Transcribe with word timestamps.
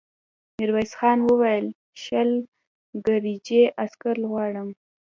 ميرويس 0.57 0.91
خان 0.99 1.19
وويل: 1.27 1.65
شل 2.03 2.29
ګرجي 3.05 3.61
عسکر 3.83 4.15
غواړم. 4.31 4.69